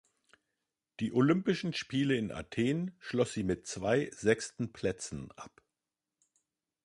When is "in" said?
2.17-2.31